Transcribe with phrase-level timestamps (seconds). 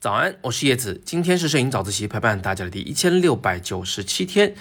[0.00, 4.54] 早安，我是叶子，今天是摄影早自习陪伴大家的第一千六百九十七天。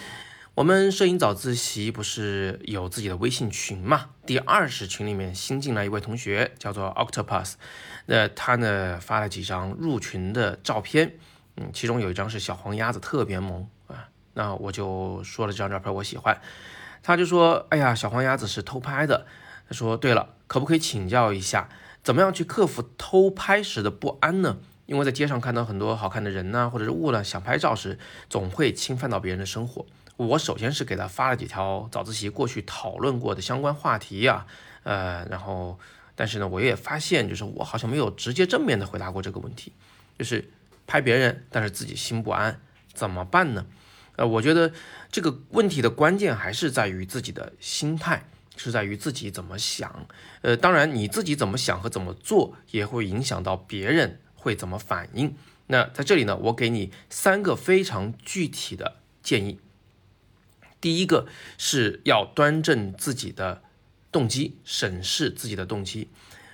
[0.54, 4.10] 我们摄影早自习不是有自己的微信群嘛？
[4.26, 7.54] 第二十群里面新进来一位同学，叫做 Octopus。
[8.06, 11.16] 那他呢发了几张入群的照片，
[11.58, 14.10] 嗯，其中有一张是小黄鸭子，特别萌啊。
[14.36, 16.40] 那我就说了这张照片我喜欢，
[17.02, 19.26] 他就说：“哎呀，小黄鸭子是偷拍的。”
[19.72, 21.70] 他说：“对了，可不可以请教一下，
[22.04, 27.98] 怎么样去克服偷拍时的不安呢？”因为在街上看到很多好看的人呐，或者是物呢，想拍照时
[28.29, 29.86] 总会侵犯到别人的生活。
[30.18, 34.45] 我首先是给他发了几条早自习过去讨论过的相关话题呀，
[34.84, 35.80] 呃，然后，
[36.16, 39.72] 但是呢，我也发现，就是我好像没有直接正面的回答过这个问题，
[40.20, 40.52] 就是
[40.86, 42.59] 拍别人，但是自己心不安，
[42.94, 43.66] 怎么办呢？
[44.17, 44.73] 呃，我觉得
[45.09, 48.26] 这个问题的关键还是在于自己的心态，
[48.64, 50.08] 是在于自己怎么想。
[50.42, 54.20] 呃，当然你自己怎么想和怎么做，也会影响到别人。
[54.36, 55.36] 会怎么反应？
[55.67, 59.59] 那在这里呢，我给你三个非常具体的建议。
[60.80, 63.62] 第一个是要端正自己的
[64.12, 66.09] 动机，审视自己的动机。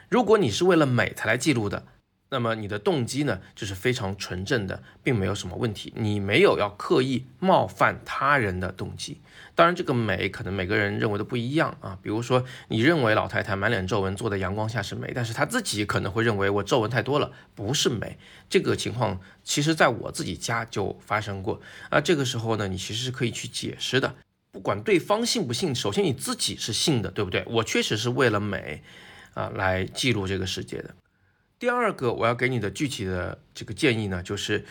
[0.09, 1.85] 如果你是为了美才来记录的。
[2.29, 5.93] 那么你的动机呢，就是非常纯正的，并没有什么问题。
[5.95, 9.21] 你没有要刻意冒犯他人的动机。
[9.55, 11.97] 当然，这个美可能每个人认为的不一样啊。
[12.01, 18.17] 比如说，你认为老太太满脸皱纹坐在阳光下是美，但是她自己可能会认为我皱纹太多了不是美。
[18.49, 22.01] 这个情况其实在我自己家就发生过啊。
[22.01, 24.15] 这个时候呢，你其实是可以去解释的。
[24.51, 27.43] 不管对方信不信，首先你自己是信的，对不对？
[27.47, 28.83] 我确实是为了美
[29.33, 30.93] 啊来记录这个世界的。
[31.59, 34.63] 第二个我要给你的具体的这个建议呢，就是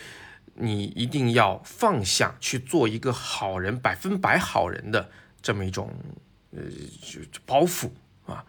[0.53, 5.09] 你一定要放下去做一个好人、百分百好人的
[5.41, 5.93] 这么一种
[6.51, 6.61] 呃
[7.01, 7.89] 就包袱
[8.25, 8.45] 啊，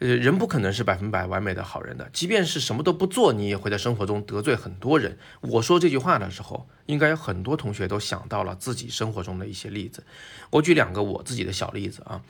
[0.00, 5.16] 呃人不可能是百分百完美的好人的，即便是什么都不做，你也会在生活中得罪很多人。
[5.40, 10.02] 我说这句话的时候，应该有很多同学都想到了自己生活中的一些例子。
[10.50, 12.20] 我举两个我自己的小例子啊，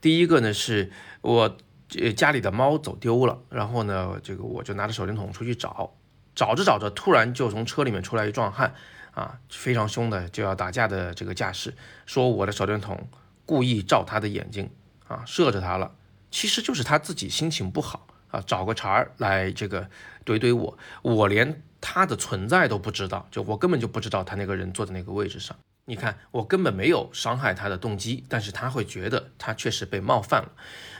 [0.00, 1.58] 第一个呢是我。
[2.00, 5.92] 呃，家里的猫走丢了，然后呢，这个我就拿着手电筒出去找，
[6.34, 8.74] 找着找着，突然就从车里面出来一壮汉，
[9.12, 11.74] 啊，非常凶的就要打架的这个架势，
[12.06, 13.08] 说我的手电筒
[13.46, 14.70] 故意照他的眼睛，
[15.06, 15.94] 啊，射着他了，
[16.30, 19.88] 其实就是他自己心情不好啊，找个茬儿来这个
[20.24, 25.56] 怼怼我，我连他的存在都不知道，就我根本就不知道他那个人坐在那个位置上，
[25.86, 30.52] 你看我根本没有伤害他的动机，但是他会觉得他确实被冒犯了。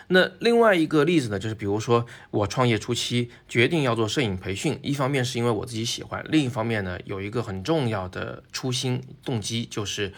[0.08, 10.12] 那另外一个例子呢，就是比如说我创业初期决定要做摄影培训，一方面是因为我自己喜欢，另一方面呢有一个很重要的初心动机，就是，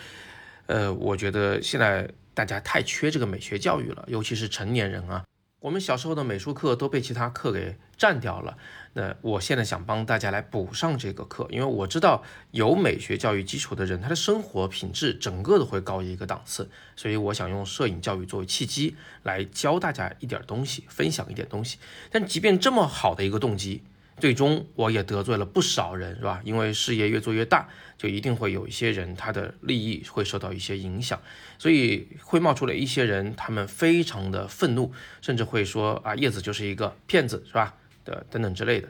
[0.66, 5.22] 呃，我觉得现在大家太缺这个美学教育了，尤其是成年人啊。
[5.66, 8.56] 我们小时候的美术课都被其他课给占掉了，
[8.92, 12.22] 那我现在想帮大家来补上这个课，因为我知道
[12.52, 18.94] 有美学教育基础的人，他的生活品质整个都会高一个档次，所以我想用摄影教育作为契机
[19.24, 21.78] 来教大家一点东西，分享一点东西。
[22.12, 23.82] 但即便这么好的一个动机，
[24.18, 26.40] 最终我也得罪了不少人，是吧？
[26.42, 27.68] 因为事业越做越大，
[27.98, 31.20] 就一定会有一些人他的利益会受到一些影响，
[31.58, 34.90] 所以会冒出来一些人，他们非常的愤怒，
[35.20, 37.74] 甚至会说啊，叶子就是一个骗子，是吧？
[38.04, 38.88] 的等等之类的。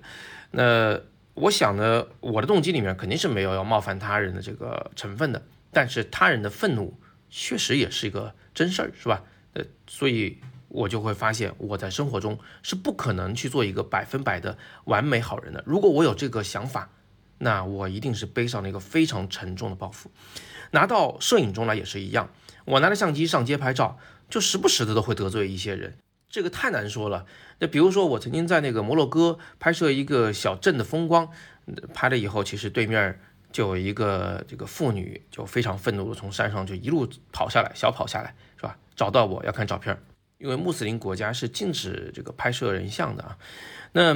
[0.53, 1.01] 那
[1.35, 5.43] 我想呢，我的动机里面肯定是没有要冒犯他人的这个成分的，
[5.73, 6.97] 但是他人的愤怒
[7.29, 9.25] 确实也是一个真事儿，是吧？
[9.55, 10.39] 呃，所以。
[10.77, 15.65] 我就会发现，我在生活中是不可能去做一个百分百的完美好人的。
[15.67, 16.91] 如果我有这个想法，
[17.39, 20.09] 那我一定是背上了一个非常沉重的包袱。
[20.73, 22.29] 拿到摄影中来也是一样，
[22.67, 23.99] 我拿着相机上街拍照，
[24.29, 25.97] 就时不时的都会得罪一些人，
[26.29, 27.25] 这个太难说了。
[27.59, 31.31] 那比如说，我曾经在那个摩洛哥拍摄一个小镇的风光，
[31.95, 33.19] 拍了以后，其实对面
[33.51, 38.77] 就有一个这个妇女就非常愤怒的从山上就一路跑下来，小跑下来，是吧？
[38.95, 39.99] 找到我要看照片。
[40.39, 43.39] 因为穆斯林国家是禁止这个拍摄人像的啊，
[43.93, 44.13] 那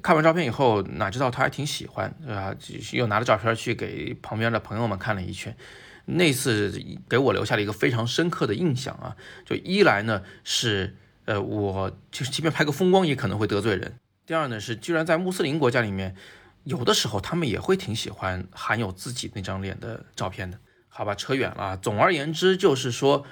[0.00, 2.54] 看完照片以后，哪知道他还挺喜欢，对吧？
[2.92, 5.56] 又拿着照片去给旁边的朋友们看了一圈，
[6.04, 9.16] 那次给我留下了一个非常深刻的印象啊。
[9.44, 13.90] 就一来呢是，呃，我就是即便拍个风光也可能会得罪人；
[14.24, 16.14] 第二呢是，居然在穆斯林国家里面，
[16.62, 20.60] 有的时候他们也会挺喜欢含有自己那张脸的照片的。
[20.86, 21.76] 好吧，扯远了。
[21.76, 23.26] 总而言之就是说。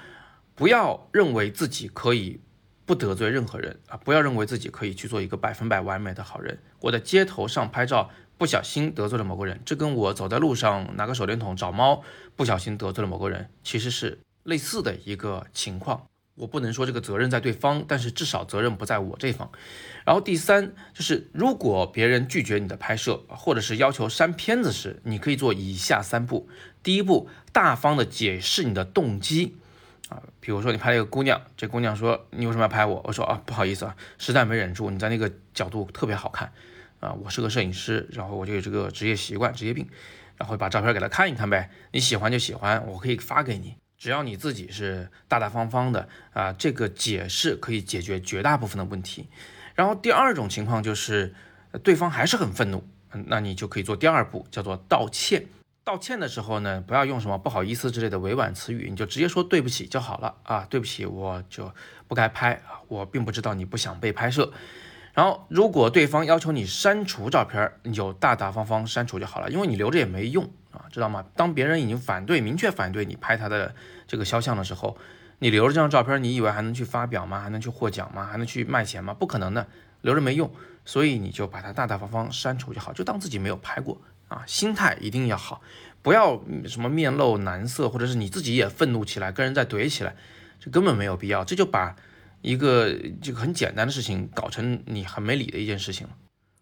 [0.55, 2.39] 不要认为自己可以
[2.85, 3.97] 不得罪任何人啊！
[3.97, 6.57] 不要认为自己可以去做一个百分百完美的好人。
[6.79, 12.01] 我在街头上拍照，不小心得罪了某个人，这跟我走在路上拿个手电筒找猫，
[12.37, 16.07] 不小心得罪了某个人，其实是类似的一个情况。
[16.35, 19.49] 我不能说这个责任在对方，但是至少责任不在我这方。
[20.05, 26.47] 然后第三就是，如果别人拒绝你的拍摄，或者是要求删片子时，你可以做以下三步。
[26.83, 29.55] 第一步，大方的解释你的动机
[30.09, 33.01] 啊，比如说你拍了一个姑娘，这姑娘说你为什么要拍我？
[33.05, 36.51] 我说啊不好意思啊，实在没忍住，你在那个角度特别好看
[36.99, 39.89] 啊，我是个摄影师，然后我就有这个职业习惯、职业病，
[40.37, 43.75] 然后把照片给她看一看呗，你喜欢就喜欢，我可以发给你。
[43.97, 49.27] 只要你自己是大大方方的啊，这个解释可以解决绝大部分的问题。
[49.73, 51.33] 然后第二种情况就是，
[51.81, 52.87] 对方还是很愤怒，
[53.25, 55.45] 那你就可以做第二步，叫做道歉。
[55.85, 61.71] 道歉的时候呢，不要用什么不好意思之类的委婉词语，你就直接说对不起就好了啊，对不起，我就
[62.07, 64.51] 不该拍啊，我并不知道你不想被拍摄。
[65.13, 71.23] 然后，如果对方要求你删除照片，你就大大方方删除就好了，因为你留着也没用啊，知道吗？
[71.35, 73.75] 当别人已经反对、明确反对你拍他的
[74.07, 74.97] 这个肖像的时候，
[75.37, 77.39] 你留着这张照片，你以为还能去发表吗？
[77.39, 78.25] 还能去获奖吗？
[78.25, 79.13] 还能去卖钱吗？
[79.13, 79.67] 不可能的，
[80.01, 80.51] 留着没用，
[80.83, 84.43] 所以你就把它大大方方删除就好，就当自己没有拍过啊。
[84.47, 85.61] 心态一定要好，
[86.01, 90.15] 不要什么面露难色，或者是你自己也愤怒起来，跟人再怼起来，
[90.59, 91.95] 这根本没有必要，这就把。
[92.41, 96.13] 一个这个很简单的事情，搞成你很没理的一件事情了。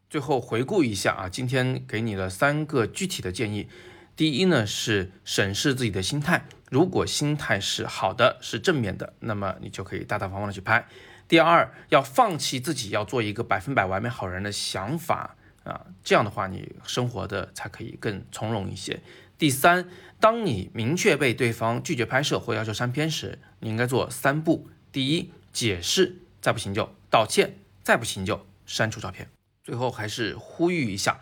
[0.09, 3.67] 最后回顾一下啊，今天给你的三个具体的建议。
[4.15, 10.87] 第一呢是审视自己的心态，如果心态是好的，是正面的，那么你就可以大大方方的去拍。
[11.27, 19.01] 第二，要放弃自己要做一个百分百完美好人的想法啊，这样的话你生活的才可以更从容一些。
[19.37, 19.87] 第三，
[20.19, 24.69] 当你明确被对方拒绝拍摄或要求删片时，你应该做三步。
[24.91, 25.31] 第一。
[25.53, 29.29] 解释，再不行就道歉，再不行就删除照片。
[29.63, 31.19] 最后还是呼吁一下，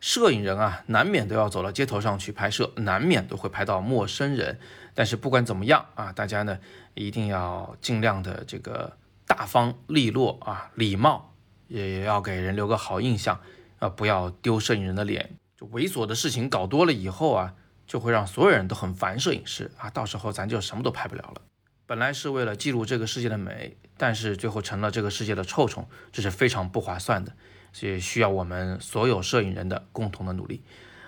[0.00, 4.58] 摄影人啊，难免都要走到街头上去拍摄，难免都会拍到陌生人。
[4.94, 6.58] 但是不管怎么样啊，大家呢
[6.94, 8.96] 一定要尽量的这个
[9.26, 11.34] 大方利落啊，礼貌，
[11.68, 13.38] 也要给人留个好印象
[13.84, 15.36] 啊，不要丢摄影人的脸。
[15.54, 17.54] 就猥琐的事情搞多了以后啊，
[17.86, 21.42] 就会让所有人都很烦摄影师啊，到时候咱就什么都拍不了了。
[21.86, 27.34] 本来是为了记录这个世界的美，但是最后成了这个世界的臭虫，这是非常不划算的，
[27.74, 30.62] 所以需要我们所有摄影人的共同的努力。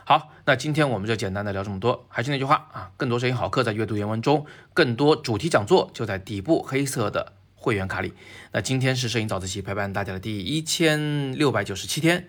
[0.04, 2.06] 好，那今天我们就简单的聊这么多。
[2.10, 4.44] 还是那句话啊，更多摄影好课在阅读原文中，
[4.74, 8.12] 更多主题讲座就在底部黑色的会员卡里。
[8.52, 12.28] 那今天是摄影早自习陪伴大家的第一千六百九十七天，